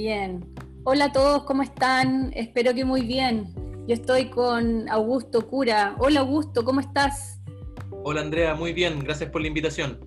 [0.00, 0.44] Bien.
[0.84, 2.30] Hola a todos, ¿cómo están?
[2.36, 3.52] Espero que muy bien.
[3.88, 5.96] Yo estoy con Augusto Cura.
[5.98, 7.40] Hola Augusto, ¿cómo estás?
[8.04, 9.98] Hola Andrea, muy bien, gracias por la invitación.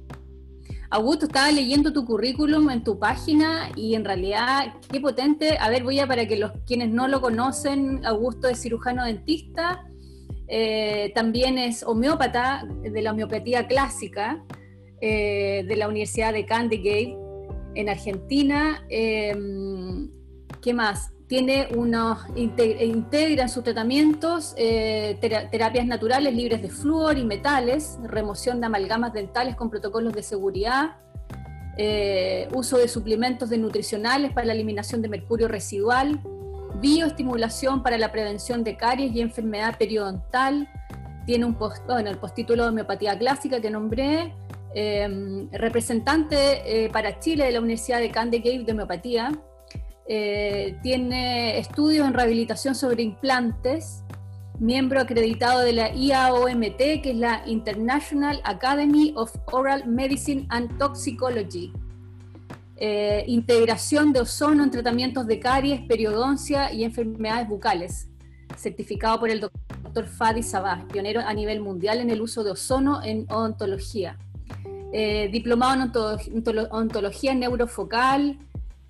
[0.91, 5.57] Augusto, estaba leyendo tu currículum en tu página y en realidad, qué potente.
[5.59, 9.89] A ver, voy a para que los quienes no lo conocen, Augusto es cirujano dentista,
[10.47, 14.41] eh, también es homeópata de la homeopatía clásica
[15.01, 17.20] eh, de la Universidad de Candygate
[17.75, 18.85] en Argentina.
[18.89, 20.09] Em,
[20.61, 21.11] ¿Qué más?
[21.27, 28.59] Tiene unos, integra en sus tratamientos eh, terapias naturales libres de flúor y metales, remoción
[28.59, 30.97] de amalgamas dentales con protocolos de seguridad,
[31.77, 36.21] eh, uso de suplementos de nutricionales para la eliminación de mercurio residual,
[36.81, 40.67] bioestimulación para la prevención de caries y enfermedad periodontal.
[41.25, 44.35] Tiene un post, bueno, el postítulo de homeopatía clásica que nombré,
[44.73, 49.31] Em, representante eh, para Chile de la Universidad de Candegate de Homeopatía.
[50.07, 54.03] Eh, tiene estudios en rehabilitación sobre implantes,
[54.59, 61.73] miembro acreditado de la IAOMT, que es la International Academy of Oral Medicine and Toxicology.
[62.77, 68.07] Eh, integración de ozono en tratamientos de caries, periodoncia y enfermedades bucales,
[68.55, 73.03] certificado por el doctor Fadi Sabah, pionero a nivel mundial en el uso de ozono
[73.03, 74.17] en odontología.
[74.93, 75.91] Eh, diplomado en
[76.71, 78.37] ontología neurofocal,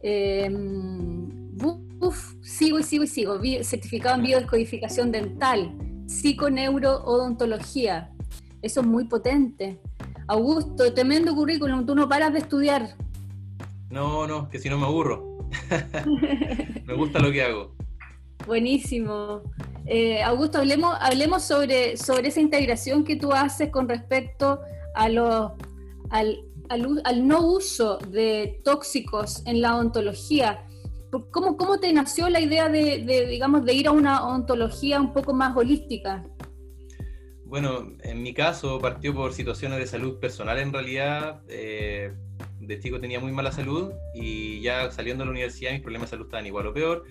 [0.01, 1.29] em,
[2.41, 5.71] sigo y sigo y sigo, certificado en biodescodificación dental,
[6.07, 8.09] psiconeurodontología,
[8.61, 9.79] eso es muy potente.
[10.27, 12.95] Augusto, tremendo currículum, tú no paras de estudiar.
[13.89, 15.49] No, no, que si no me aburro.
[16.85, 17.75] me gusta lo que hago.
[18.47, 19.41] Buenísimo.
[19.85, 24.61] Eh, Augusto, hablemos, hablemos sobre, sobre esa integración que tú haces con respecto
[24.95, 25.51] a los
[26.11, 30.67] al, no uso de tóxicos en la ontología.
[31.31, 35.33] ¿Cómo, cómo te nació la idea de, digamos, de ir a una ontología un poco
[35.33, 36.23] más holística?
[37.45, 41.41] Bueno, en mi caso partió por situaciones de salud personal en realidad.
[41.49, 42.13] Eh,
[42.61, 46.11] de chico tenía muy mala salud y ya saliendo de la universidad mis problemas de
[46.11, 47.03] salud estaban igual o peor.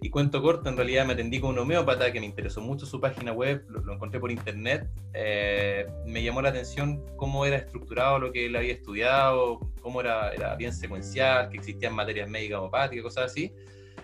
[0.00, 3.00] Y cuento corto, en realidad me atendí con un homeópata que me interesó mucho su
[3.00, 4.88] página web, lo, encontré por internet.
[5.12, 10.30] Eh, me llamó la atención cómo era estructurado lo que él había estudiado, cómo era,
[10.30, 13.52] era bien secuencial, que existían materias médicas homopáticas, cosas así.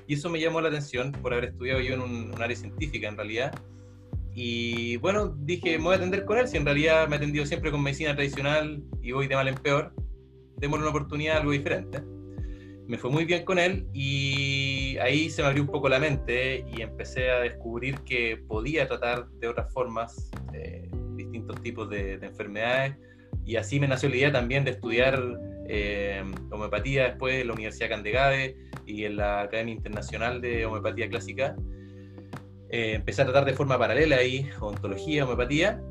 [0.08, 3.16] Y eso me llamó la atención por haber estudiado yo en un, área científica en
[3.16, 3.54] realidad.
[4.34, 7.46] Y bueno, dije, me voy a atender con él, si en realidad me he atendido
[7.46, 9.94] siempre con medicina tradicional y voy de mal en peor,
[10.56, 12.02] démosle una oportunidad algo diferente
[12.86, 16.64] me fue muy bien con él y ahí se me abrió un poco la mente
[16.74, 22.96] y empecé a descubrir que podía tratar de otras formas eh, distintos tipos de, enfermedades
[23.44, 25.20] y así me nació la idea también de estudiar
[25.68, 28.56] eh, homeopatía después en la Universidad Candegave
[28.86, 31.56] y en la Academia Internacional de Homeopatía Clásica.
[32.70, 35.82] Eh, empecé a tratar de forma paralela ahí, ontología, homeopatía,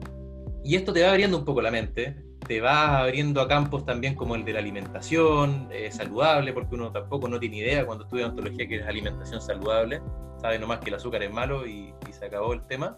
[0.63, 2.15] y esto te va abriendo un poco la mente,
[2.47, 6.91] te vas abriendo a campos también como el de la alimentación eh, saludable, porque uno
[6.91, 10.01] tampoco no tiene idea cuando estudia ontología que es alimentación saludable,
[10.41, 12.97] sabe nomás que el azúcar es malo y, se acabó el tema.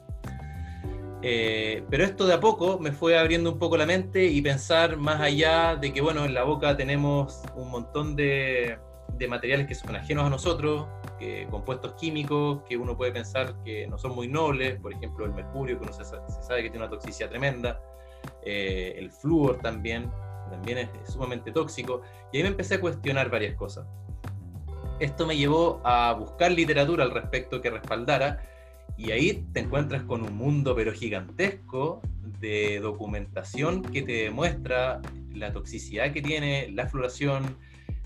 [1.22, 4.97] Eh, pero esto de a poco me fue abriendo un poco la mente y pensar
[4.97, 8.77] más allá de que, bueno, en la boca tenemos un montón de,
[9.17, 13.88] de materiales que son ajenos a nosotros, que, compuestos químicos que uno puede pensar que
[13.88, 16.85] no son muy nobles, por ejemplo el mercurio, que uno se, se sabe que tiene
[16.85, 17.79] una toxicidad tremenda,
[18.44, 20.09] eh, el flúor también,
[20.50, 23.88] también es, sumamente tóxico, y ahí me empecé a cuestionar varias cosas.
[25.00, 28.41] Esto me llevó a buscar literatura al respecto que respaldara,
[28.97, 32.02] y ahí te encuentras con un mundo pero gigantesco
[32.40, 35.02] de documentación que te demuestra
[35.34, 37.57] la toxicidad que tiene la floración,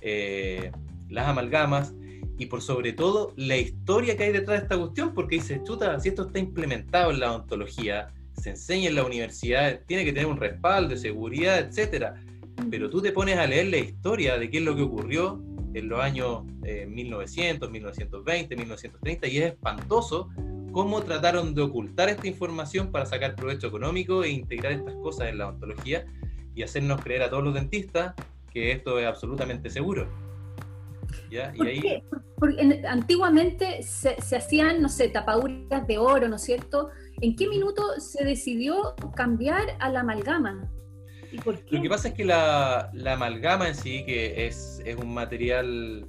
[0.01, 0.72] eh,
[1.09, 1.94] las amalgamas
[2.38, 6.00] y por sobre todo la historia que hay detrás de esta cuestión, porque dices, chuta,
[6.00, 8.07] si esto está implementado en la odontología,
[8.39, 12.16] se enseña en la universidad, tiene que tener un respaldo, seguridad, etcétera.
[12.69, 15.41] Pero tú te pones a leer la historia de qué es lo que ocurrió
[15.74, 20.30] en los años 1900, 1920, 1930 y es espantoso
[20.71, 25.39] cómo trataron de ocultar esta información para sacar provecho económico e integrar estas cosas en
[25.39, 26.06] la odontología
[26.56, 28.13] y hacernos creer a todos los dentistas
[28.51, 30.07] que esto es absolutamente seguro.
[31.31, 31.53] ¿Ya?
[31.56, 32.03] Y ahí...
[32.38, 36.89] Porque antiguamente se, se, hacían, no sé, tapaduras de oro, ¿no es cierto?
[37.21, 40.71] ¿En qué minuto se decidió cambiar a la amalgama?
[41.69, 46.07] Lo que pasa es que la, amalgama en sí, que es, es un material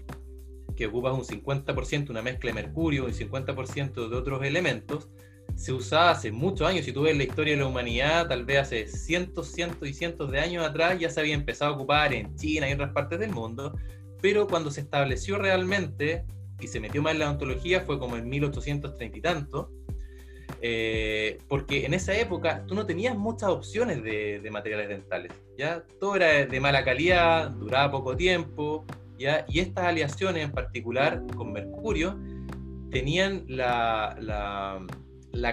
[0.77, 5.09] que ocupa un 50%, una mezcla de mercurio, un 50% de otros elementos,
[5.57, 6.85] se usaba hace muchos años.
[6.85, 10.31] Si tú ves la historia de la humanidad, tal vez hace cientos, cientos y cientos
[10.31, 13.19] de años atrás ya se había empezado a ocupar en China y en otras partes
[13.19, 13.77] del mundo,
[14.23, 16.25] pero cuando se estableció realmente
[16.61, 19.71] y se metió más en la odontología fue como en 1830 y tanto,
[20.61, 25.85] eh, porque en esa época tú no tenías muchas opciones de, materiales dentales, ¿ya?
[25.99, 28.85] Todo era de mala calidad, duraba poco tiempo,
[29.19, 29.45] ¿ya?
[29.49, 32.19] Y estas aleaciones en particular con mercurio
[32.91, 34.87] tenían la,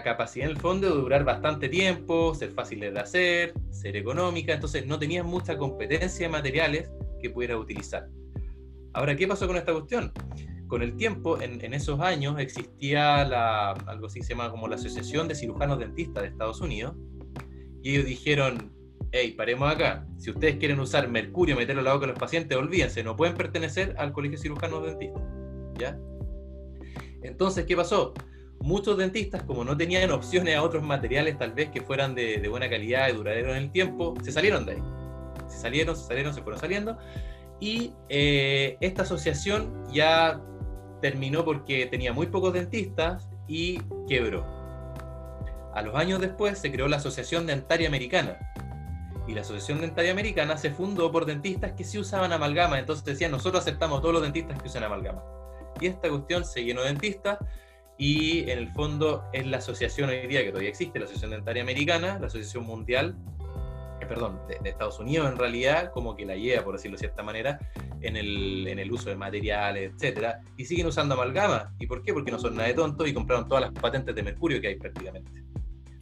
[0.03, 4.85] capacidad en el fondo de durar bastante tiempo, ser fáciles de hacer, ser económicas, entonces
[4.85, 6.91] no tenías mucha competencia de materiales
[7.21, 8.07] que pudieras utilizar.
[8.93, 10.11] Ahora, ¿qué pasó con esta cuestión?
[10.67, 15.35] Con el tiempo, en, esos años, existía algo así se llama como la Asociación de
[15.35, 16.95] Cirujanos Dentistas de Estados Unidos,
[17.81, 18.73] y ellos dijeron,
[19.11, 23.03] hey, paremos acá, si ustedes quieren usar mercurio, meterlo en la de los pacientes, olvídense,
[23.03, 25.23] no pueden pertenecer al Colegio de Cirujanos Dentistas,
[25.79, 25.97] ¿ya?
[27.23, 28.13] Entonces, ¿qué pasó?
[28.59, 32.69] Muchos dentistas, como no tenían opciones a otros materiales tal vez que fueran de, buena
[32.69, 34.83] calidad y duradero en el tiempo, se salieron de ahí.
[35.47, 36.97] Se salieron, se salieron, se fueron saliendo.
[37.59, 40.41] Y eh, esta asociación ya
[41.01, 44.45] terminó porque tenía muy pocos dentistas y quebró.
[45.73, 48.37] A los años después se creó la Asociación Dentaria Americana.
[49.27, 52.79] Y la Asociación Dentaria Americana se fundó por dentistas que sí usaban amalgama.
[52.79, 55.23] Entonces decían, nosotros aceptamos todos los dentistas que usan amalgama.
[55.79, 57.37] Y esta cuestión se llenó de dentistas
[57.97, 61.63] y en el fondo es la asociación hoy día que todavía existe, la Asociación Dentaria
[61.63, 63.15] Americana, la Asociación Mundial
[64.05, 67.59] perdón, de, Estados Unidos en realidad, como que la lleva, por decirlo de cierta manera,
[68.01, 71.73] en el, en el uso de materiales, etcétera, y siguen usando amalgama.
[71.79, 72.13] ¿Y por qué?
[72.13, 74.75] Porque no son nada de tontos y compraron todas las patentes de mercurio que hay
[74.75, 75.43] prácticamente.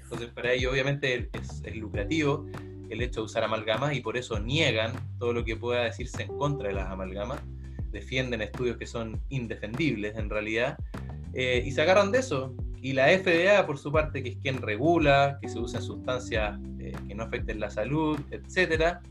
[0.06, 2.45] Entonces, para ellos, obviamente, es, lucrativo
[2.89, 6.38] el hecho de usar amalgamas y por eso niegan todo lo que pueda decirse en
[6.38, 7.41] contra de las amalgamas,
[7.91, 10.77] defienden estudios que son indefendibles en realidad,
[11.33, 12.56] eh, y se agarran de eso.
[12.81, 16.75] Y la FDA, por su parte, que es quien regula, que se usen sustancias eh,
[17.15, 19.01] que no afecten la salud, etcétera,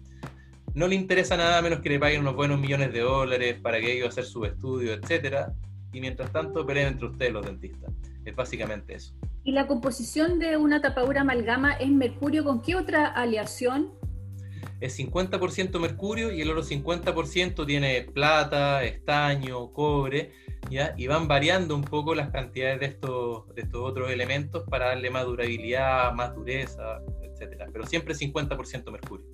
[0.74, 3.96] no le interesa nada menos que le paguen unos buenos millones de dólares para que
[3.96, 5.52] ellos hacer su estudio, etcétera.
[5.92, 7.92] Y mientras tanto, peleen entre ustedes los dentistas.
[8.24, 9.14] Es básicamente eso.
[9.44, 13.92] ¿Y la composición de una tapadura amalgama es mercurio con qué otra aleación?
[14.80, 20.32] Es 50% mercurio y el otro 50% tiene plata, estaño, cobre
[20.70, 25.10] y van variando un poco las cantidades de estos, de estos otros elementos para darle
[25.10, 27.64] más durabilidad, más dureza, etc.
[27.72, 29.26] Pero siempre 50% mercurio.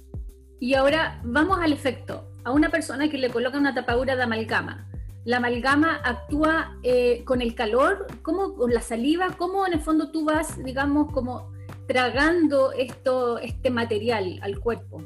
[0.58, 2.26] Y ahora vamos al efecto.
[2.44, 4.90] A una persona que le coloca una tapadura de amalgama,
[5.24, 8.06] ¿la amalgama actúa eh, con el calor?
[8.22, 9.28] ¿Cómo, con la saliva?
[9.36, 11.52] ¿Cómo en el fondo tú vas, digamos, como
[11.86, 15.02] tragando esto, este material al cuerpo?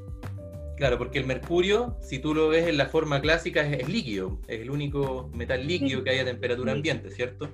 [0.76, 4.60] Claro, porque el mercurio, si tú lo ves en la forma clásica, es, líquido, es
[4.60, 7.48] el único metal líquido que hay a temperatura ambiente, ¿cierto?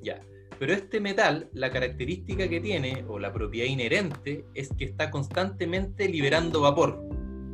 [0.00, 0.20] Ya.
[0.60, 6.08] Pero este metal, la característica que tiene, o la propiedad inherente, es que está constantemente
[6.08, 7.02] liberando vapor.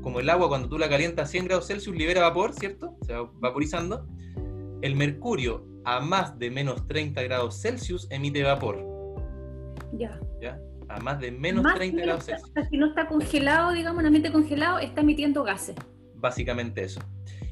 [0.03, 2.97] Como el agua cuando tú la calientas a 100 grados Celsius libera vapor, ¿cierto?
[3.07, 4.07] Se va vaporizando.
[4.83, 8.85] El mercurio a más de menos 30 grados Celsius emite vapor.
[9.95, 10.21] Ya.
[10.43, 10.61] ¿Ya?
[10.89, 12.53] A más de menos 30 grados Celsius.
[12.71, 15.77] Si no está congelado, digamos, en ambiente congelado, está emitiendo gases.
[16.15, 17.01] Básicamente eso.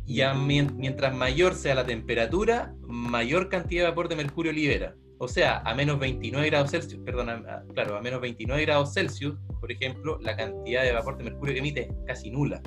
[0.06, 4.94] Y mientras mayor sea la temperatura, mayor cantidad de vapor de mercurio libera.
[5.18, 7.44] O sea, a menos 29 grados Celsius, perdón,
[7.74, 11.60] claro, a menos 29 grados Celsius, por ejemplo, la cantidad de vapor de mercurio que
[11.60, 12.60] emite es casi nula.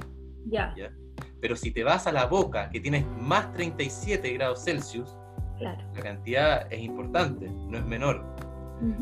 [0.48, 0.74] Ya.
[1.40, 5.16] Pero si te vas a la boca, que tienes más 37 grados Celsius,
[5.60, 5.82] claro.
[5.94, 8.26] la cantidad es importante, no es menor.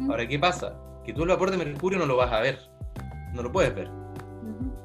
[0.10, 0.77] Ahora, ¿qué pasa?
[1.08, 2.60] Que tú el vapor de mercurio no lo vas a ver,
[3.34, 3.90] no lo puedes ver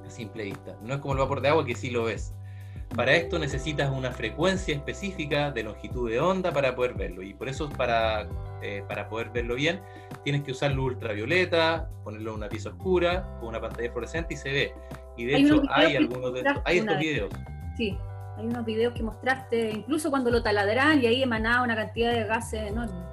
[0.07, 0.77] a simple vista.
[0.81, 2.33] No es como el vapor de agua que sí lo ves.
[2.95, 7.23] Para esto necesitas una frecuencia específica de longitud de onda para poder verlo.
[7.23, 8.29] Y por eso, para,
[8.63, 9.81] eh, para poder verlo bien,
[10.23, 14.37] tienes que usar luz ultravioleta, ponerlo en una pieza oscura, con una pantalla fluorescente y
[14.37, 14.75] se ve.
[15.17, 17.31] Y de hecho, hay algunos de estos, hay estos videos.
[17.77, 17.99] Sí,
[18.37, 22.25] hay unos videos que mostraste, incluso cuando lo taladran y ahí emanaba una cantidad de
[22.25, 23.12] gases enorme.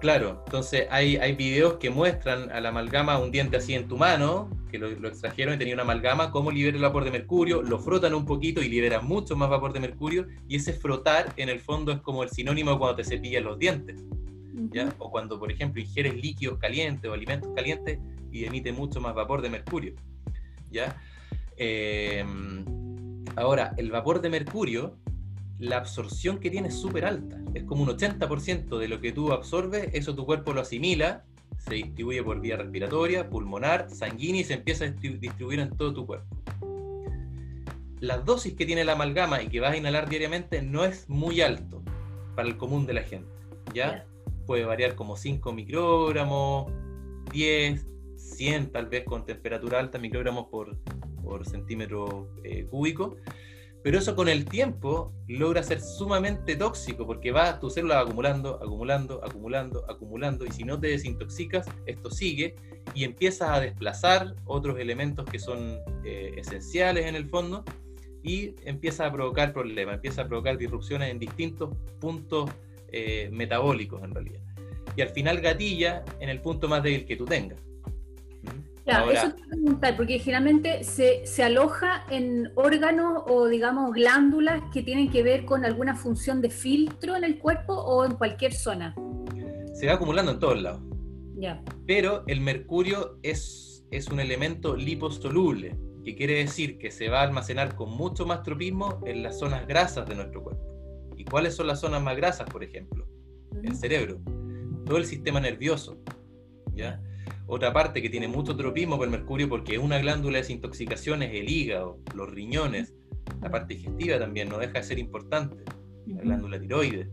[0.00, 3.96] Claro, entonces hay, hay videos que muestran a la amalgama un diente así en tu
[3.96, 7.80] mano, que lo, extrajeron y tenía una amalgama, cómo libera el vapor de mercurio, lo
[7.80, 11.58] frotan un poquito y libera mucho más vapor de mercurio, y ese frotar en el
[11.58, 14.04] fondo es como el sinónimo de cuando te cepillas los dientes,
[14.70, 14.94] ¿ya?
[14.98, 17.98] O cuando, por ejemplo, ingieres líquidos calientes o alimentos calientes
[18.30, 19.94] y emite mucho más vapor de mercurio,
[20.70, 20.96] ¿ya?
[21.56, 22.64] Em,
[23.34, 24.96] ahora, el vapor de mercurio
[25.58, 27.40] la absorción que tiene es súper alta.
[27.54, 31.24] Es como un 80% de lo que tú absorbes, eso tu cuerpo lo asimila,
[31.58, 36.06] se distribuye por vía respiratoria, pulmonar, sanguínea y se empieza a distribuir en todo tu
[36.06, 36.36] cuerpo.
[38.00, 41.40] La dosis que tiene la amalgama y que vas a inhalar diariamente no es muy
[41.40, 41.82] alto
[42.36, 43.28] para el común de la gente.
[43.74, 44.06] ¿ya?
[44.46, 46.70] Puede variar como 5 microgramos,
[47.32, 47.86] 10,
[48.16, 50.76] 100 tal vez con temperatura alta, microgramos por,
[51.24, 53.16] por centímetro eh, cúbico
[53.82, 59.24] Pero eso con el tiempo logra ser sumamente tóxico porque va tu célula acumulando, acumulando,
[59.24, 62.56] acumulando, acumulando y si no te desintoxicas, esto sigue
[62.94, 67.64] y empiezas a desplazar otros elementos que son eh, esenciales en el fondo
[68.22, 71.70] y empieza a provocar problemas, empieza a provocar disrupciones en distintos
[72.00, 72.50] puntos
[72.90, 74.40] eh, metabólicos en realidad.
[74.96, 77.60] Y al final gatilla en el punto más débil que tú tengas.
[78.88, 83.92] Claro, eso te voy a preguntar, porque generalmente se, se, aloja en órganos o, digamos,
[83.92, 88.14] glándulas que tienen que ver con alguna función de filtro en el cuerpo o en
[88.14, 88.94] cualquier zona.
[89.74, 90.80] Se va acumulando en todos lados.
[91.36, 91.62] Ya.
[91.86, 97.24] Pero el mercurio es, es un elemento liposoluble, que quiere decir que se va a
[97.24, 100.62] almacenar con mucho más tropismo en las zonas grasas de nuestro cuerpo.
[101.14, 103.06] ¿Y cuáles son las zonas más grasas, por ejemplo?
[103.62, 104.18] El cerebro,
[104.86, 105.98] todo el sistema nervioso.
[106.74, 107.02] ¿ya?
[107.50, 111.22] Otra parte que tiene mucho tropismo por el mercurio porque es una glándula de desintoxicación
[111.22, 112.92] es el hígado, los riñones,
[113.40, 115.64] la parte digestiva también no deja de ser importante,
[116.06, 117.08] la glándula tiroides.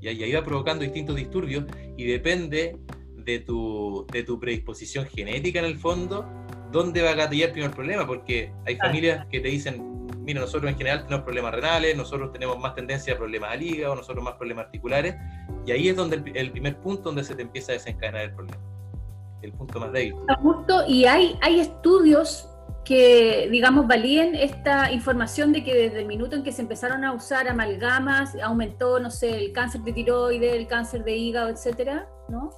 [0.00, 1.64] Y ahí va provocando distintos disturbios
[1.96, 2.76] y depende
[3.16, 6.24] de tu, de tu predisposición genética en el fondo,
[6.70, 10.70] dónde va a gatillar el primer problema, porque hay familias que te dicen, mira, nosotros
[10.70, 14.34] en general tenemos problemas renales, nosotros tenemos más tendencia a problemas al hígado, nosotros más
[14.34, 15.16] problemas articulares,
[15.66, 18.34] y ahí es donde el, el primer punto donde se te empieza a desencadenar el
[18.36, 18.70] problema
[19.42, 20.14] el punto más débil.
[20.88, 22.48] y hay, hay estudios
[22.84, 27.12] que, digamos, valían esta información de que desde el minuto en que se empezaron a
[27.12, 32.50] usar amalgamas, aumentó, no sé, el cáncer de tiroides, el cáncer de hígado, etcétera, ¿no?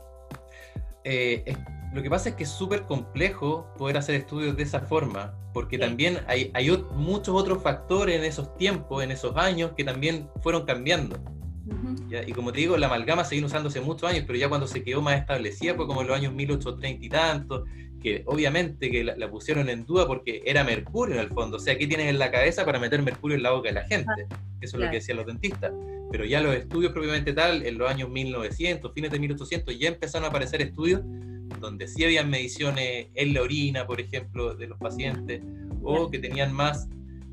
[1.05, 1.55] Eh,
[1.93, 5.77] lo que pasa es que es súper complejo poder hacer estudios de esa forma, porque
[5.77, 10.65] también hay, hay muchos otros factores en esos tiempos, en esos años, que también fueron
[10.65, 11.19] cambiando.
[12.26, 14.66] Y como te digo, la amalgama se vino usando hace muchos años, pero ya cuando
[14.66, 17.64] se quedó más establecida fue como en los años 1830 y tanto,
[18.02, 21.57] que obviamente que la, pusieron en duda porque era mercurio en el fondo.
[21.57, 23.85] O sea, ¿qué tienes en la cabeza para meter mercurio en la boca de la
[23.85, 24.26] gente?
[24.61, 25.73] Eso es lo que decían los dentistas.
[26.11, 30.26] Pero ya los estudios propiamente tal, en los años 1900, fines de 1800, ya empezaron
[30.26, 31.00] a aparecer estudios
[31.61, 35.40] donde sí habían mediciones en la orina, por ejemplo, de los pacientes,
[35.83, 36.88] o que tenían más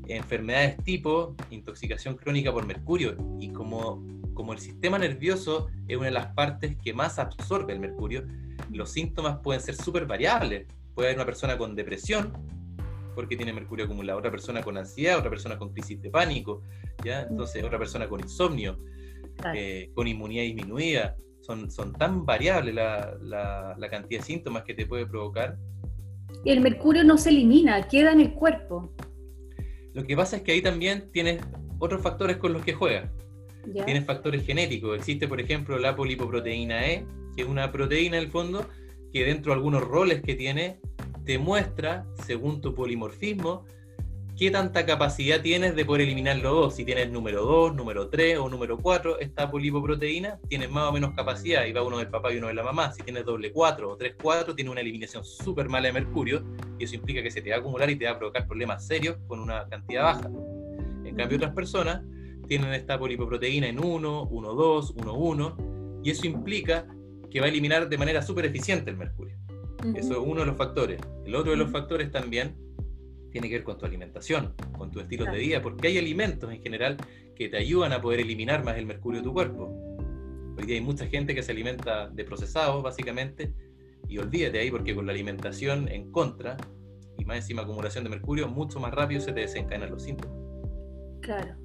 [0.06, 3.16] enfermedades tipo intoxicación crónica por mercurio.
[3.40, 4.02] Y como
[4.40, 8.24] como el sistema nervioso es una de las partes que más absorbe el mercurio,
[8.72, 10.66] los síntomas pueden ser súper variables.
[10.94, 12.32] Puede haber una persona con depresión,
[13.14, 16.62] porque tiene mercurio acumulado, otra persona con ansiedad, otra persona con crisis de pánico,
[17.04, 17.26] ¿ya?
[17.28, 18.78] Entonces, otra persona con insomnio,
[19.54, 21.16] eh, con inmunidad disminuida.
[21.42, 25.58] Son, son tan variables la, la, la, cantidad de síntomas que te puede provocar.
[26.46, 28.90] El mercurio no se elimina, queda en el cuerpo.
[29.92, 31.42] Lo que pasa es que ahí también tienes
[31.78, 33.10] otros factores con los que juegas.
[33.64, 34.98] Tienes factores genéticos.
[34.98, 38.66] Existe, por ejemplo, la polipoproteína E, que es una proteína en el fondo
[39.12, 40.78] que dentro de algunos roles que tiene,
[41.24, 43.66] te muestra, según tu polimorfismo,
[44.36, 46.76] qué tanta capacidad tienes de poder eliminar los dos.
[46.76, 51.12] Si tienes número 2, número 3 o número 4, esta polipoproteína, tienes más o menos
[51.14, 52.92] capacidad, y va uno del papá y uno de la mamá.
[52.92, 56.42] Si tienes doble 4 o 3 4, tiene una eliminación súper mala de mercurio,
[56.78, 58.86] y eso implica que se te va a acumular y te va a provocar problemas
[58.86, 60.30] serios con una cantidad baja.
[61.04, 62.02] En cambio, otras personas
[62.50, 66.84] tienen esta polipoproteína en 1, 1, 2, 1, 1, y eso implica
[67.30, 69.36] que va a eliminar de manera súper eficiente el mercurio.
[69.94, 71.00] Eso es uno de los factores.
[71.24, 72.56] El otro de los factores también
[73.30, 76.60] tiene que ver con tu alimentación, con tu estilo de vida, porque hay alimentos en
[76.60, 76.96] general
[77.36, 79.72] que te ayudan a poder eliminar más el mercurio de tu cuerpo.
[80.58, 83.54] Hoy día hay mucha gente que se alimenta de procesados, básicamente,
[84.08, 86.56] y olvídate ahí porque con la alimentación en contra
[87.16, 90.36] y más encima acumulación de mercurio, mucho más rápido se te desencadenan los síntomas.
[91.20, 91.59] Claro.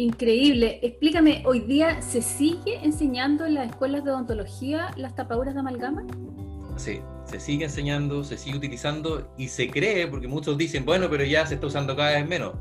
[0.00, 0.80] Increíble.
[0.80, 6.06] Explícame, ¿hoy día se sigue enseñando en las escuelas de odontología las tapaduras de amalgama?
[6.76, 11.24] Sí, se sigue enseñando, se sigue utilizando y se cree, porque muchos dicen, bueno, pero
[11.24, 12.54] ya se está usando cada vez menos.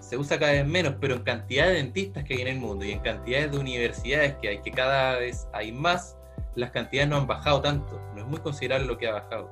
[0.00, 2.86] Se usa cada vez menos, pero en cantidad de dentistas que hay en el mundo
[2.86, 6.16] y en cantidades de universidades que hay, que cada vez hay más,
[6.54, 8.00] las cantidades no han bajado tanto.
[8.14, 9.50] No es muy considerable lo que ha bajado.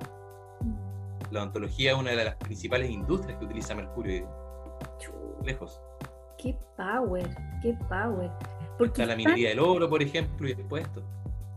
[1.30, 4.26] La odontología es una de las principales industrias que utiliza mercurio.
[5.44, 5.78] Lejos
[6.42, 7.28] qué power,
[7.62, 8.30] qué power.
[8.78, 11.02] Porque Está la minería del oro, por ejemplo, y después esto.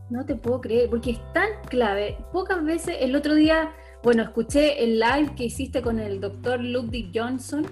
[0.09, 2.17] No te puedo creer, porque es tan clave.
[2.31, 3.73] Pocas veces, el otro día,
[4.03, 7.65] bueno, escuché el live que hiciste con el doctor Ludwig Johnson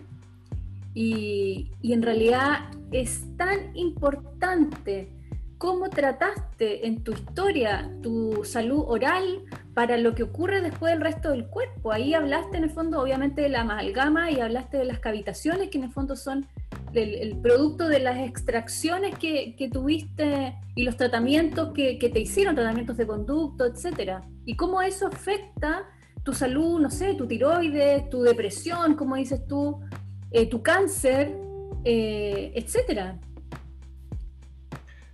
[0.96, 5.10] y, y en realidad es tan importante
[5.63, 9.43] cómo trataste en tu historia tu salud oral
[9.74, 11.91] para lo que ocurre después del resto del cuerpo.
[11.91, 15.77] Ahí hablaste en el fondo obviamente de la amalgama y hablaste de las cavitaciones que
[15.77, 16.48] en el fondo son
[16.96, 23.08] el, producto de las extracciones que, tuviste y los tratamientos que, te hicieron, tratamientos de
[23.08, 24.28] conducto, etcétera.
[24.46, 25.88] Y cómo eso afecta
[26.24, 29.80] tu salud, no sé, tu tiroides, tu depresión, como dices tú,
[30.32, 31.36] eh, tu cáncer,
[31.84, 33.20] eh, etcétera.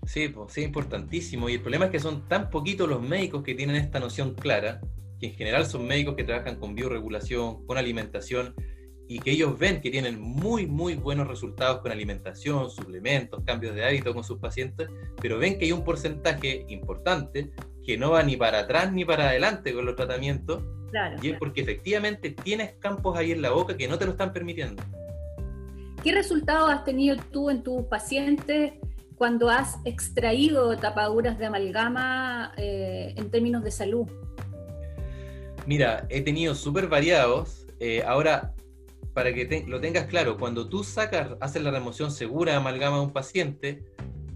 [0.06, 1.50] Sí, sí, importantísimo.
[1.50, 4.82] Y el problema es que son tan poquitos los médicos que tienen esta noción clara,
[5.20, 8.56] que en general son médicos que trabajan con bioregulación, con alimentación,
[9.10, 13.84] y que ellos ven que tienen muy, muy buenos resultados con alimentación, suplementos, cambios de
[13.84, 14.88] hábito con sus pacientes,
[15.20, 17.50] pero ven que hay un porcentaje importante
[17.84, 20.62] que no va ni para atrás ni para adelante con los tratamientos,
[21.24, 24.32] y es porque efectivamente tienes campos ahí en la boca que no te lo están
[24.32, 24.84] permitiendo.
[26.04, 28.74] ¿Qué resultados has tenido tú en tus pacientes
[29.16, 34.08] cuando has extraído tapaduras de amalgama eh, en términos de salud?
[35.66, 37.66] Mira, he tenido súper variados.
[37.80, 38.54] Eh, ahora,
[39.20, 43.04] para que lo tengas claro, cuando tú sacas, haces la remoción segura de amalgama de
[43.04, 43.84] un paciente,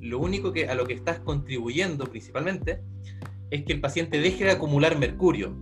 [0.01, 2.81] lo único que a lo que estás contribuyendo principalmente
[3.49, 5.57] es que el paciente deje de acumular mercurio.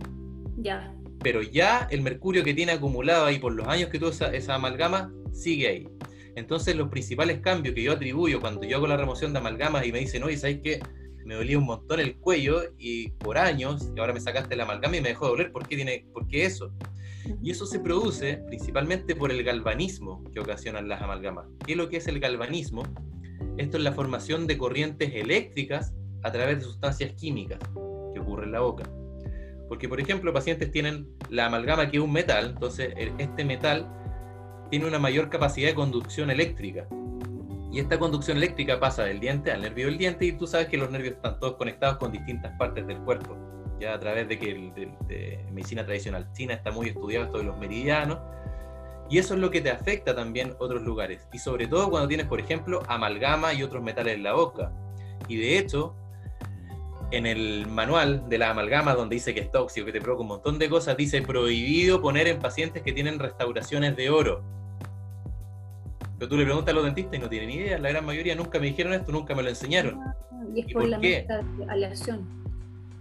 [0.56, 0.92] Ya.
[1.20, 4.56] Pero ya el mercurio que tiene acumulado ahí por los años que tuvo esa, esa
[4.56, 5.88] amalgama sigue ahí.
[6.34, 9.92] Entonces los principales cambios que yo atribuyo cuando yo hago la remoción de amalgamas y
[9.92, 10.80] me dicen, oye, ¿sabes qué?
[11.24, 14.96] Me dolía un montón el cuello y por años, y ahora me sacaste la amalgama
[14.96, 16.72] y me dejó de doler, ¿por qué, tiene, ¿por qué eso?
[17.42, 21.46] Y eso se produce principalmente por el galvanismo que ocasionan las amalgamas.
[21.64, 22.82] ¿Qué es lo que es el galvanismo?
[23.58, 27.58] Esto es la formación de corrientes eléctricas a través de sustancias químicas
[28.12, 28.84] que ocurre en la boca.
[29.68, 33.90] Porque, por ejemplo, pacientes tienen la amalgama que es un metal, entonces este metal
[34.70, 36.86] tiene una mayor capacidad de conducción eléctrica.
[37.72, 40.76] Y esta conducción eléctrica pasa del diente al nervio del diente y tú sabes que
[40.76, 43.51] los nervios están todos conectados con distintas partes del cuerpo.
[43.82, 44.72] Ya a través de que el,
[45.08, 48.20] de, medicina tradicional china está muy estudiado esto de los meridianos.
[49.10, 51.26] Y eso es lo que te afecta también otros lugares.
[51.32, 54.70] Y sobre todo cuando tienes, por ejemplo, amalgama y otros metales en la boca.
[55.26, 55.96] Y de hecho,
[57.10, 60.28] en el manual de la amalgama, donde dice que es tóxico, que te provoca un
[60.28, 64.44] montón de cosas, dice prohibido poner en pacientes que tienen restauraciones de oro.
[66.20, 68.36] Pero tú le preguntas a los dentistas y no tienen ni idea, la gran mayoría
[68.36, 69.98] nunca me dijeron esto, nunca me lo enseñaron.
[70.54, 71.26] Y es por, la qué?
[71.68, 72.41] aleación.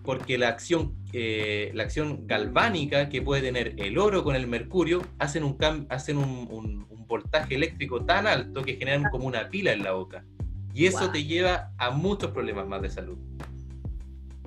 [0.03, 5.01] Porque la acción, eh, la acción galvánica que puede tener el oro con el mercurio
[5.19, 5.57] hacen un,
[5.89, 10.23] hacen un, voltaje eléctrico tan alto que generan como una pila en la boca.
[10.73, 13.17] Y eso te lleva a muchos problemas más de salud.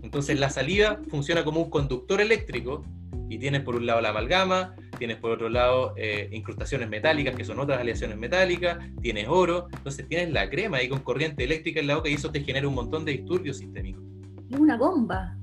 [0.02, 2.82] Entonces la saliva funciona como un conductor eléctrico
[3.28, 7.44] y tienes por un lado la amalgama, tienes por otro lado eh, incrustaciones metálicas, que
[7.44, 11.86] son otras aleaciones metálicas, tienes oro, entonces tienes la crema ahí con corriente eléctrica en
[11.86, 14.02] la boca y eso te genera un montón de disturbios sistémicos.
[14.50, 15.36] Es una bomba.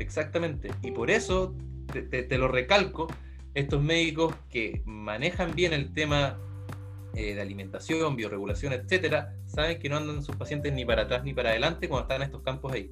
[0.00, 1.54] Exactamente, y por eso
[2.10, 3.06] te, lo recalco,
[3.52, 6.38] estos médicos que manejan bien el tema
[7.14, 11.34] eh, de alimentación, bioregulación, etcétera, saben que no andan sus pacientes ni para atrás ni
[11.34, 12.90] para adelante cuando están en estos campos ahí.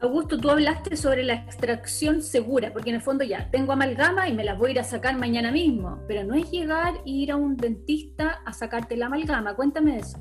[0.00, 4.34] Augusto, tú hablaste sobre la extracción segura, porque en el fondo ya tengo amalgama y
[4.34, 7.30] me las voy a ir a sacar mañana mismo, pero no es llegar e ir
[7.30, 9.54] a un dentista a sacarte la amalgama.
[9.54, 10.18] Cuéntame eso.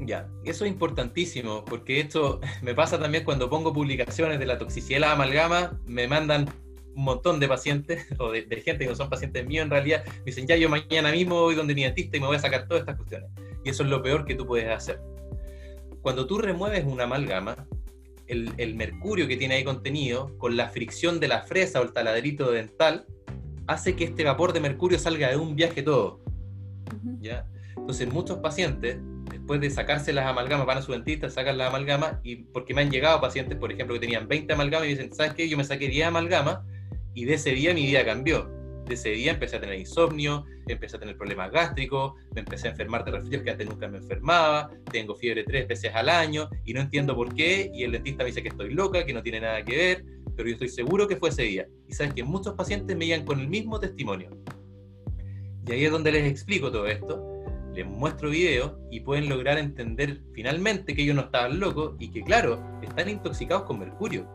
[0.00, 4.96] Ya, eso es importantísimo, porque esto me pasa también cuando pongo publicaciones de la toxicidad
[4.96, 6.48] de la amalgama, me mandan
[6.94, 10.24] un montón de pacientes o de, gente que no son pacientes míos en realidad, me
[10.26, 12.82] dicen, ya yo mañana mismo voy donde mi dentista y me voy a sacar todas
[12.82, 13.30] estas cuestiones.
[13.64, 15.00] Y eso es lo peor que tú puedes hacer.
[16.00, 17.66] Cuando tú remueves una amalgama,
[18.28, 22.50] el, mercurio que tiene ahí contenido, con la fricción de la fresa o el taladrito
[22.50, 23.06] dental,
[23.66, 26.20] hace que este vapor de mercurio salga de un viaje todo.
[27.20, 27.46] ¿ya?
[27.76, 28.98] Entonces muchos pacientes,
[29.48, 32.82] después de sacarse las amalgamas, van a su dentista, sacan las amalgamas, y porque me
[32.82, 35.48] han llegado pacientes, por ejemplo, que tenían 20 amalgamas y dicen, ¿sabes qué?
[35.48, 36.58] Yo me saqué 10 amalgamas
[37.14, 38.58] y de ese día mi vida cambió
[38.88, 42.70] de ese día empecé a tener insomnio, empecé a tener problemas gástricos, me empecé a
[42.70, 46.72] enfermar de resfriados que antes nunca me enfermaba, tengo fiebre tres veces al año y
[46.72, 49.40] no entiendo por qué y el dentista me dice que estoy loca, que no tiene
[49.40, 50.04] nada que ver,
[50.36, 51.66] pero yo estoy seguro que fue ese día.
[51.86, 54.30] Y sabes que muchos pacientes me llegan con el mismo testimonio.
[55.66, 57.37] Y ahí es donde les explico todo esto,
[57.78, 62.22] les muestro videos y pueden lograr entender finalmente que ellos no estaban locos y que
[62.22, 64.28] claro, están intoxicados con mercurio.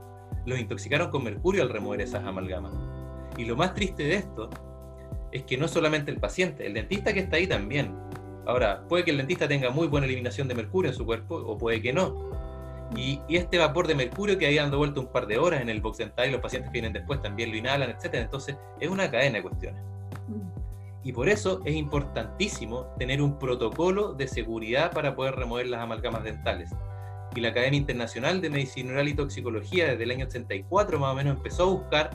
[0.46, 2.72] Los intoxicaron con mercurio al remover esas amalgamas.
[3.38, 4.50] Y lo más triste de esto
[5.34, 7.94] es que no solamente el paciente, el dentista que está ahí también.
[8.46, 11.58] Ahora, puede que el dentista tenga muy buena eliminación de mercurio en su cuerpo o
[11.58, 12.32] puede que no.
[12.96, 15.82] Y, este vapor de mercurio que ahí dando vuelta un par de horas en el
[15.82, 18.14] box dental y los pacientes que vienen después también lo inhalan, etc.
[18.14, 19.93] Entonces, es una cadena de cuestiones.
[21.04, 26.24] Y por eso es importantísimo tener un protocolo de seguridad para poder remover las amalgamas
[26.24, 26.72] dentales.
[27.36, 31.16] Y la Academia Internacional de Medicina Oral y Toxicología desde el año 84 más o
[31.16, 32.10] menos empezó a buscar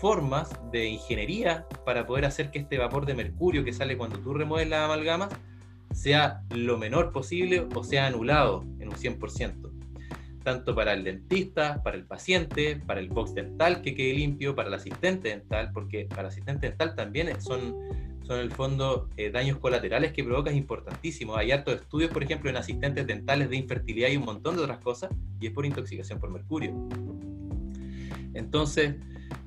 [0.00, 4.34] formas de ingeniería para poder hacer que este vapor de mercurio que sale cuando tú
[4.34, 5.30] remueves las amalgamas
[5.92, 9.70] sea lo menor posible o sea anulado en un 100%.
[10.42, 14.68] Tanto para el dentista, para el paciente, para el box dental que quede limpio, para
[14.68, 17.76] el asistente dental, porque para el asistente dental también son,
[18.36, 21.36] en el fondo eh, daños colaterales que provocas importantísimos.
[21.38, 24.78] Hay hartos estudios, por ejemplo, en asistentes dentales de infertilidad y un montón de otras
[24.78, 26.88] cosas, y es por intoxicación por mercurio.
[28.34, 28.96] Entonces,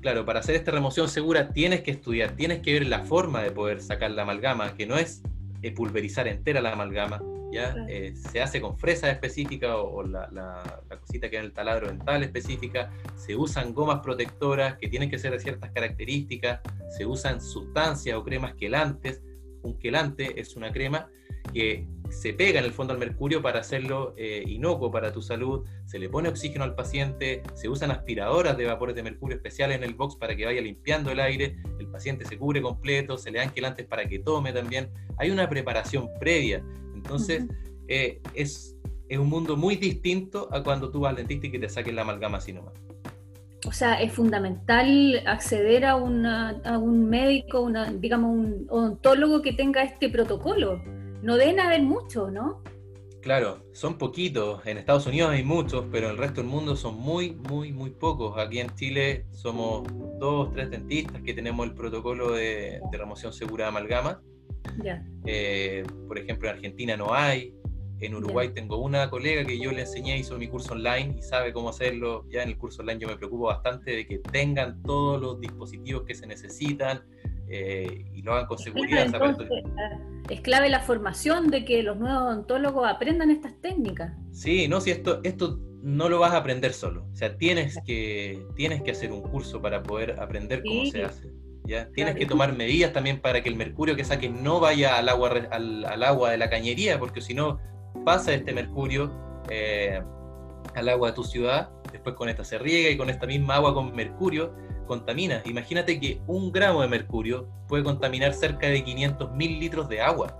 [0.00, 3.50] claro, para hacer esta remoción segura tienes que estudiar, tienes que ver la forma de
[3.50, 5.22] poder sacar la amalgama, que no es
[5.62, 7.22] eh, pulverizar entera la amalgama,
[7.56, 7.74] ¿ya?
[7.88, 10.62] Eh, se hace con fresa específica o, la, la,
[11.00, 15.32] cosita que en el taladro dental específica, se usan gomas protectoras que tienen que ser
[15.32, 16.60] de ciertas características,
[16.96, 19.22] se usan sustancias o cremas quelantes,
[19.62, 21.08] un quelante es una crema
[21.52, 25.66] que se pega en el fondo al mercurio para hacerlo eh, inocuo para tu salud,
[25.86, 29.84] se le pone oxígeno al paciente, se usan aspiradoras de vapores de mercurio especiales en
[29.84, 33.38] el box para que vaya limpiando el aire, el paciente se cubre completo, se le
[33.38, 34.90] dan quelantes para que tome también.
[35.18, 36.62] Hay una preparación previa,
[37.06, 37.46] entonces
[37.88, 38.76] eh, es,
[39.08, 41.94] es, un mundo muy distinto a cuando tú vas al dentista y que te saquen
[41.94, 42.74] la amalgama así nomás.
[43.66, 49.82] O sea, es fundamental acceder a, a un médico, una, digamos, un odontólogo que tenga
[49.82, 50.80] este protocolo
[51.22, 52.62] no deben haber muchos, ¿no?
[53.20, 54.64] Claro, son poquitos.
[54.66, 57.90] En Estados Unidos hay muchos, pero en el resto del mundo son muy, muy, muy
[57.90, 58.38] pocos.
[58.38, 59.88] Aquí en Chile somos
[60.20, 64.22] dos, tres dentistas que tenemos el protocolo de, remoción segura de amalgama.
[65.24, 67.54] Eh, por ejemplo, en Argentina no hay.
[67.98, 71.52] En Uruguay tengo una colega que yo le enseñé, hizo mi curso online y sabe
[71.52, 72.26] cómo hacerlo.
[72.30, 76.02] Ya en el curso online yo me preocupo bastante de que tengan todos los dispositivos
[76.02, 77.02] que se necesitan,
[77.48, 79.06] eh, y lo hagan con seguridad.
[80.28, 84.12] es clave la formación de que los nuevos odontólogos aprendan estas técnicas.
[84.32, 87.06] Sí, no, si esto, esto no lo vas a aprender solo.
[87.12, 91.30] O sea, tienes que, tienes que hacer un curso para poder aprender cómo se hace.
[91.66, 91.88] ¿Ya?
[91.94, 95.30] Tienes que tomar medidas también para que el mercurio que saques no vaya al agua,
[95.50, 97.58] al, agua de la cañería, porque si no
[98.04, 99.12] pasa este mercurio
[99.50, 100.02] eh,
[100.74, 103.74] al agua de tu ciudad, después con esta se riega y con esta misma agua
[103.74, 104.54] con mercurio
[104.86, 105.42] contamina.
[105.44, 110.34] Imagínate que un gramo de mercurio puede contaminar cerca de 500 mil litros de agua.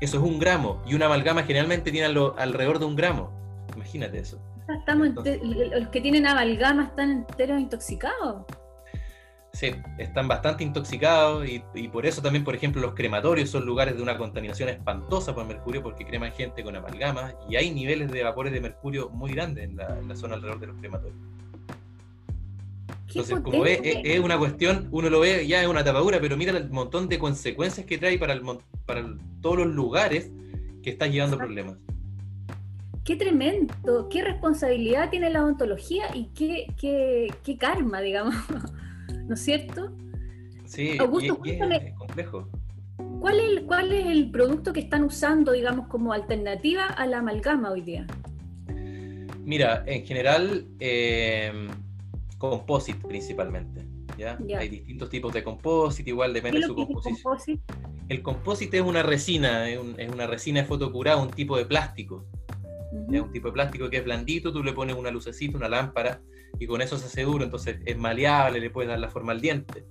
[0.00, 0.82] Eso es un gramo.
[0.86, 3.30] Y una amalgama generalmente tiene alrededor de un gramo.
[3.74, 4.40] Imagínate eso.
[4.68, 8.44] Estamos los que tienen amalgama están enteros intoxicados.
[9.52, 14.02] Sí, están bastante intoxicados y, por eso también, por ejemplo, los crematorios son lugares de
[14.02, 18.52] una contaminación espantosa por mercurio porque creman gente con amalgama y hay niveles de vapores
[18.52, 21.18] de mercurio muy grandes en la, en la zona alrededor de los crematorios.
[23.08, 26.56] Entonces, como ve, es, una cuestión, uno lo ve ya es una tapadura, pero mira
[26.56, 28.42] el montón de consecuencias que trae para, el,
[28.86, 29.04] para
[29.40, 30.30] todos los lugares
[30.82, 31.76] que están llevando problemas.
[33.04, 38.34] Qué tremendo, qué responsabilidad tiene la odontología y qué, qué, karma, digamos,
[39.30, 39.92] ¿no es cierto?
[40.64, 42.48] Sí, Augusto, es complejo.
[43.20, 47.70] ¿Cuál es, ¿Cuál es el producto que están usando, digamos, como alternativa a la amalgama
[47.70, 48.08] hoy día?
[49.44, 51.68] Mira, en general, eh,
[52.38, 53.86] composite principalmente.
[54.18, 54.36] ¿ya?
[54.58, 57.62] Hay distintos tipos de composite, igual depende de su composición.
[58.08, 59.78] El composite es una resina, es,
[60.12, 62.26] una resina fotocurada, un tipo de plástico.
[62.90, 66.20] Un tipo de plástico que es blandito, tú le pones una lucecita, una lámpara,
[66.60, 69.40] y con eso se hace duro, entonces es maleable, le puedes dar la forma al
[69.40, 69.84] diente.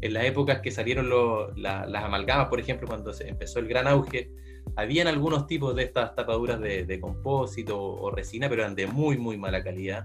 [0.00, 1.08] En las épocas que salieron
[1.56, 4.30] las amalgamas, por ejemplo, cuando se empezó el gran auge,
[4.76, 9.16] habían algunos tipos de estas tapaduras de, de compósito o, resina, pero eran de muy,
[9.16, 10.04] muy mala calidad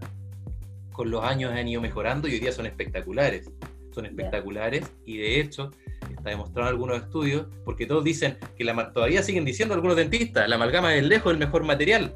[0.94, 3.50] con los años han ido mejorando y hoy día son espectaculares.
[3.94, 5.72] Son espectaculares y de hecho
[6.10, 10.48] está demostrado en algunos estudios, porque todos dicen que la, todavía siguen diciendo algunos dentistas,
[10.48, 12.16] la amalgama es lejos el mejor material,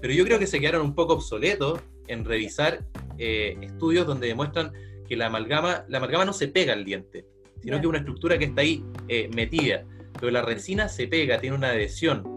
[0.00, 2.84] pero yo creo que se quedaron un poco obsoletos en revisar
[3.18, 4.72] eh, estudios donde demuestran
[5.08, 7.26] que la amalgama, la amalgama no se pega al diente,
[7.60, 9.84] sino que es una estructura que está ahí eh, metida,
[10.18, 12.36] pero la resina se pega, tiene una adhesión,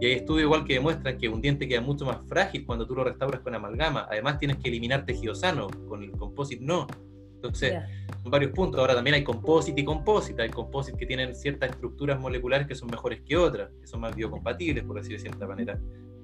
[0.00, 2.94] y hay estudios igual que demuestran que un diente queda mucho más frágil cuando tú
[2.94, 4.06] lo restauras con amalgama.
[4.10, 6.86] Además tienes que eliminar tejido sano, con el composite no.
[7.34, 7.74] Entonces,
[8.22, 8.80] son varios puntos.
[8.80, 10.40] Ahora también hay composite y composite.
[10.40, 14.16] Hay composite que tienen ciertas estructuras moleculares que son mejores que otras, que son más
[14.16, 15.78] biocompatibles, por decir de cierta manera.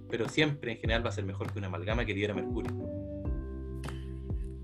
[0.08, 2.72] Pero siempre en general va a ser mejor que una amalgama que libera mercurio.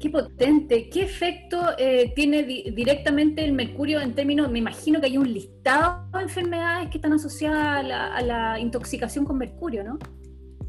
[0.03, 5.17] Qué potente, qué efecto eh, tiene directamente el mercurio en términos, me imagino que hay
[5.17, 10.01] un listado de enfermedades que están asociadas a la, intoxicación con mercurio, ¿no?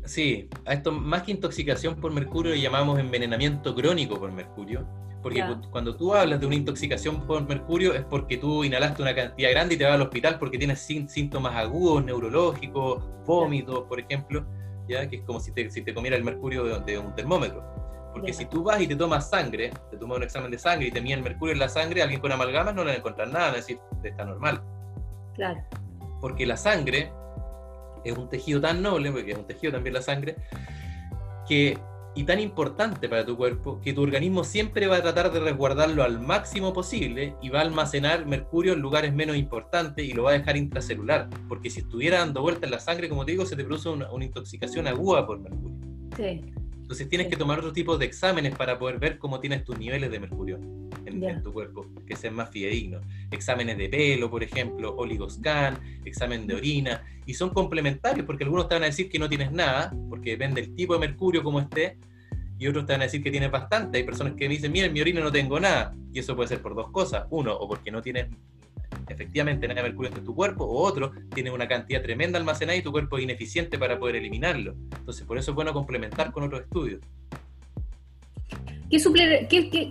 [0.06, 4.88] Sí, a esto más que intoxicación por mercurio llamamos envenenamiento crónico por mercurio,
[5.24, 9.50] porque cuando tú hablas de una intoxicación por mercurio es porque tú inhalaste una cantidad
[9.50, 14.46] grande y te vas al hospital porque tienes síntomas agudos, neurológicos, vómitos, por ejemplo,
[14.88, 17.93] ya que es como si te, si te comiera el mercurio de un termómetro.
[18.14, 20.92] Porque si tú vas y te tomas sangre, te tomas un examen de sangre y
[20.92, 23.28] te miden el mercurio en la sangre, alguien con amalgamas no le va a encontrar
[23.28, 24.62] nada, es decir, está normal.
[25.34, 25.62] Claro.
[26.22, 27.12] Porque la sangre
[28.04, 30.36] es un tejido tan noble, porque es un tejido también la sangre,
[31.48, 31.78] que
[32.16, 36.04] y tan importante para tu cuerpo que tu organismo siempre va a tratar de resguardarlo
[36.04, 40.32] al máximo posible y va a almacenar mercurio en lugares menos importantes y lo va
[40.32, 43.56] a dejar intracelular, porque si estuviera dando vuelta en la sangre, como te digo, se
[43.56, 45.78] te produce una, una intoxicación aguda por mercurio.
[46.16, 46.54] Sí.
[46.84, 50.12] Entonces tienes que tomar otro tipo de exámenes para poder ver cómo tienes tus niveles
[50.12, 50.60] de mercurio
[51.06, 53.06] en, tu cuerpo, que sean más fidedignos.
[53.32, 58.76] Exámenes de pelo, por ejemplo, oligoscan, examen de orina, y son complementarios porque algunos te
[58.76, 61.98] van a decir que no tienes nada, porque depende del tipo de mercurio como esté,
[62.60, 64.00] y otros te van a decir que tienes bastante.
[64.00, 66.50] Hay personas que me dicen, mira, en mi orina no tengo nada, y eso puede
[66.50, 67.26] ser por dos cosas.
[67.30, 68.28] Uno, o porque no tienes
[69.14, 72.82] efectivamente nada de mercurio en tu cuerpo, o otro, tiene una cantidad tremenda almacenada y
[72.82, 74.76] tu cuerpo es ineficiente para poder eliminarlo.
[74.98, 77.02] Entonces, por eso es bueno complementar con otros estudios.
[78.90, 79.00] ¿Qué,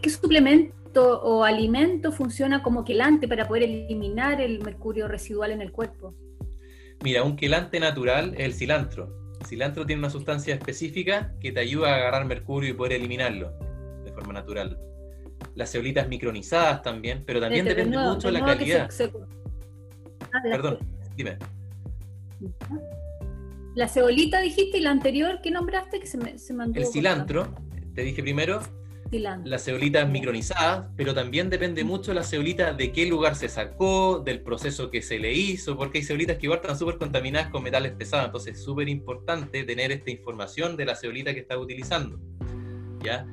[0.08, 6.14] suplemento o alimento funciona como quelante para poder eliminar el mercurio residual en el cuerpo?
[7.02, 9.32] Mira, un quelante natural es el cilantro.
[9.40, 13.52] El cilantro tiene una sustancia específica que te ayuda a agarrar mercurio y poder eliminarlo
[14.04, 14.78] de forma natural
[15.54, 18.88] las ceolitas micronizadas también, pero también depende mucho de la calidad.
[20.32, 20.78] Ah, Perdón,
[21.16, 21.36] dime.
[23.74, 27.54] La ceolita dijiste y la anterior que nombraste que se me, se El cilantro,
[27.94, 28.60] te dije primero.
[29.10, 29.50] Cilantro.
[29.50, 34.40] Las ceolitas micronizadas, pero también depende mucho la ceolita de qué lugar se sacó, del
[34.40, 37.92] proceso que se le hizo, porque hay ceolitas que igual están súper contaminadas con metales
[37.92, 42.18] pesados, entonces es súper importante tener esta información de la ceolita que estás utilizando.
[43.02, 43.26] ¿Ya?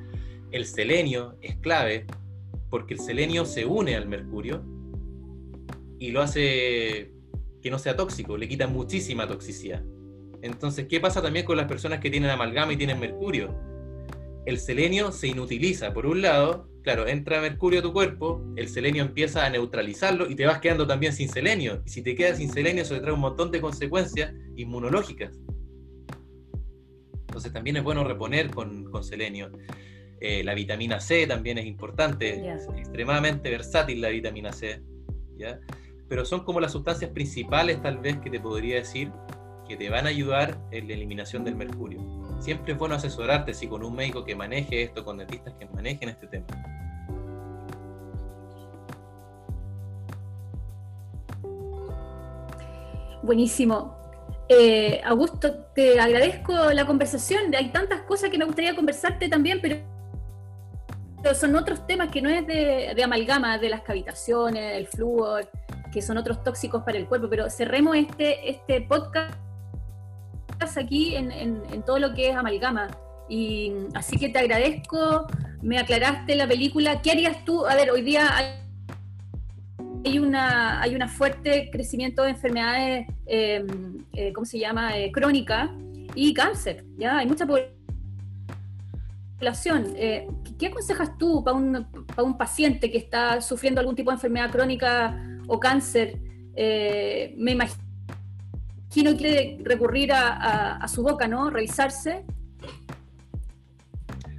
[0.52, 2.06] El selenio es clave
[2.70, 4.64] porque el selenio se une al mercurio
[5.98, 7.12] y lo hace
[7.62, 9.84] que no sea tóxico, le quita muchísima toxicidad.
[10.42, 13.54] Entonces, ¿qué pasa también con las personas que tienen amalgama y tienen mercurio?
[14.46, 15.92] El selenio se inutiliza.
[15.92, 20.34] Por un lado, claro, entra mercurio a tu cuerpo, el selenio empieza a neutralizarlo y
[20.34, 21.82] te vas quedando también sin selenio.
[21.84, 25.38] Y si te quedas sin selenio, eso te trae un montón de consecuencias inmunológicas.
[27.12, 29.52] Entonces también es bueno reponer con, con selenio.
[30.20, 34.82] Eh, la vitamina C también es importante, es extremadamente versátil la vitamina C,
[35.38, 35.58] ¿ya?
[36.10, 39.10] pero son como las sustancias principales tal vez que te podría decir
[39.66, 42.00] que te van a ayudar en la eliminación del mercurio.
[42.40, 46.08] Siempre es bueno asesorarte si con un médico que maneje esto, con dentistas que manejen
[46.08, 46.46] este tema.
[53.22, 53.96] Buenísimo.
[54.48, 57.54] Eh, Augusto, te agradezco la conversación.
[57.54, 59.76] Hay tantas cosas que me gustaría conversarte también, pero
[61.34, 65.50] son otros temas que no es de, amalgama, de las cavitaciones, el flúor,
[65.92, 69.34] que son otros tóxicos para el cuerpo, pero cerremos este, este podcast
[70.76, 72.88] aquí en, todo lo que es amalgama.
[73.28, 75.26] Y así que te agradezco,
[75.62, 77.00] me aclaraste la película.
[77.00, 77.66] ¿Qué harías tú?
[77.66, 78.28] A ver, hoy día
[80.04, 84.98] hay, una, hay una fuerte crecimiento de enfermedades, em, eh, ¿cómo se llama?
[84.98, 85.70] Eh, crónica
[86.14, 86.84] y cáncer.
[86.98, 87.18] ¿ya?
[87.18, 87.79] Hay mucha población
[89.96, 95.40] eh, ¿Qué aconsejas tú para un, paciente que está sufriendo algún tipo de enfermedad crónica
[95.46, 96.18] o cáncer?
[96.54, 97.80] Eh, me imagino
[98.92, 101.48] que quiere recurrir a, su boca, ¿no?
[101.48, 102.24] Revisarse.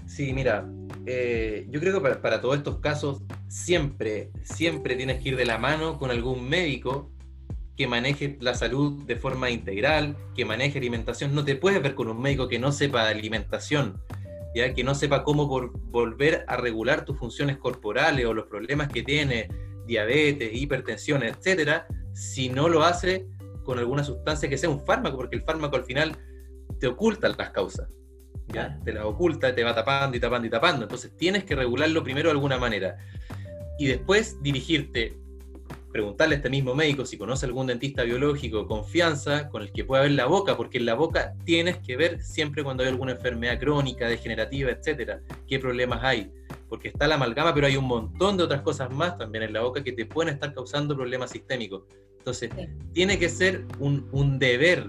[0.06, 0.70] Sí, mira,
[1.06, 5.46] eh, yo creo que para, para, todos estos casos siempre, siempre tienes que ir de
[5.46, 7.10] la mano con algún médico
[7.76, 11.34] que maneje la salud de forma integral, que maneje alimentación.
[11.34, 14.00] No te puedes ver con un médico que no sepa de alimentación
[14.56, 14.74] ¿ya?
[14.74, 19.48] que no sepa cómo volver a regular tus funciones corporales o los problemas que tiene,
[19.86, 23.28] diabetes, hipertensión, etcétera, si no lo hace
[23.64, 26.18] con alguna sustancia que sea un fármaco, porque el fármaco al final
[26.80, 27.88] te oculta las causas.
[28.48, 28.80] ¿ya?
[28.84, 30.84] Te las oculta, te va tapando y tapando y tapando.
[30.84, 32.98] Entonces tienes que regularlo primero de alguna manera.
[33.78, 35.18] Y después dirigirte
[35.92, 40.04] preguntarle a este mismo médico si conoce algún dentista biológico, confianza, con el que pueda
[40.04, 43.60] ver la boca, porque en la boca tienes que ver siempre cuando hay alguna enfermedad
[43.60, 46.32] crónica, degenerativa, etcétera, qué problemas hay.
[46.70, 49.62] Porque está la amalgama, pero hay un montón de otras cosas más también en la
[49.62, 51.84] boca que te pueden estar causando problemas sistémicos.
[52.18, 52.52] Entonces,
[52.94, 54.88] tiene que ser un, un deber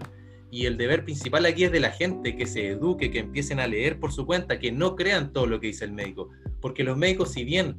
[0.51, 3.67] y el deber principal aquí es de la gente que se eduque, que empiecen a
[3.67, 6.29] leer por su cuenta, que no crean todo lo que dice el médico.
[6.61, 7.75] Porque los médicos, si bien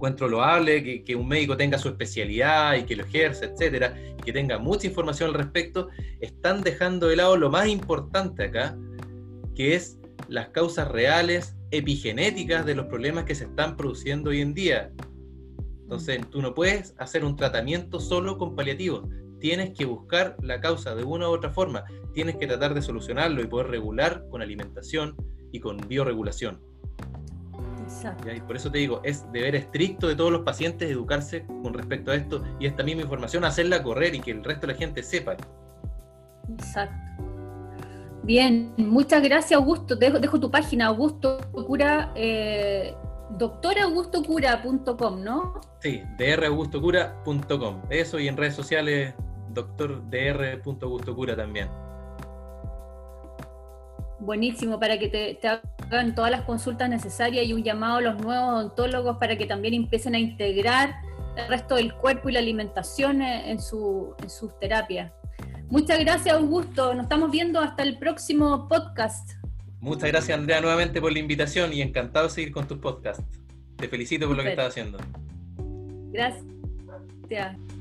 [0.00, 4.22] encuentro loable que, que, un médico tenga su especialidad y que lo ejerza, etcétera, y
[4.22, 5.88] que tenga mucha información al respecto,
[6.20, 8.78] están dejando de lado lo más importante acá,
[9.54, 14.54] que es las causas reales epigenéticas de los problemas que se están produciendo hoy en
[14.54, 14.90] día.
[15.82, 19.06] Entonces, tú no puedes hacer un tratamiento solo con paliativos.
[19.38, 21.84] Tienes que buscar la causa de una u otra forma.
[22.14, 25.14] Tienes que tratar de solucionarlo y poder regular con alimentación
[25.52, 26.69] y con bioregulación.
[28.34, 32.10] Y por eso te digo, es deber estricto de todos los pacientes educarse con respecto
[32.10, 35.02] a esto y esta misma información hacerla correr y que el resto de la gente
[35.02, 35.36] sepa.
[36.48, 37.24] Exacto.
[38.22, 39.96] Bien, muchas gracias Augusto.
[39.96, 42.94] Dejo, dejo tu página, Augusto Cura, eh,
[43.38, 45.60] doctoraugustocura.com, ¿no?
[45.80, 47.82] Sí, draugustocura.com.
[47.88, 49.14] Eso y en redes sociales,
[49.48, 51.68] doctordr.augustocura también.
[54.20, 58.48] Buenísimo, para que te, hagan todas las consultas necesarias y un llamado a los nuevos
[58.48, 60.94] odontólogos para que también empiecen a integrar
[61.36, 65.10] el resto del cuerpo y la alimentación en, su, en sus terapias.
[65.68, 66.94] Muchas gracias, Augusto.
[66.94, 69.32] Nos estamos viendo hasta el próximo podcast.
[69.80, 73.24] Muchas gracias, Andrea, nuevamente por la invitación y encantado de seguir con tus podcasts.
[73.76, 74.98] Te felicito por lo que estás haciendo.
[76.12, 77.79] Gracias.